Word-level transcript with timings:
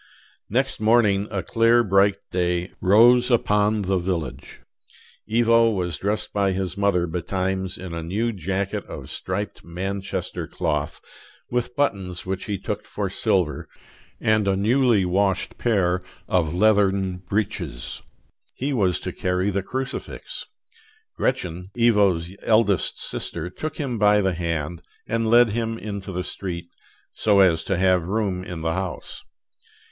Next 0.49 0.79
morning 0.79 1.27
a 1.29 1.43
clear, 1.43 1.83
bright 1.83 2.17
day 2.31 2.71
rose 2.81 3.29
upon 3.29 3.83
the 3.83 3.99
village. 3.99 4.61
Ivo 5.31 5.69
was 5.69 5.97
dressed 5.97 6.33
by 6.33 6.53
his 6.53 6.75
mother 6.75 7.05
betimes 7.05 7.77
in 7.77 7.93
a 7.93 8.01
new 8.01 8.33
jacket 8.33 8.83
of 8.87 9.11
striped 9.11 9.63
Manchester 9.63 10.47
cloth, 10.47 11.01
with 11.51 11.75
buttons 11.75 12.25
which 12.25 12.45
he 12.45 12.57
took 12.57 12.83
for 12.83 13.11
silver, 13.11 13.69
and 14.19 14.47
a 14.47 14.55
newly 14.55 15.05
washed 15.05 15.59
pair 15.59 16.01
of 16.27 16.51
leathern 16.51 17.17
breeches. 17.17 18.01
He 18.55 18.73
was 18.73 18.99
to 19.01 19.11
carry 19.13 19.51
the 19.51 19.61
crucifix. 19.61 20.45
Gretchen, 21.15 21.69
Ivo's 21.79 22.27
eldest 22.41 22.99
sister, 22.99 23.51
took 23.51 23.77
him 23.77 23.99
by 23.99 24.21
the 24.21 24.33
hand 24.33 24.81
and 25.07 25.29
led 25.29 25.51
him 25.51 25.77
into 25.77 26.11
the 26.11 26.23
street, 26.23 26.69
"so 27.13 27.39
as 27.41 27.63
to 27.65 27.77
have 27.77 28.07
room 28.07 28.43
in 28.43 28.61
the 28.61 28.73
house." 28.73 29.21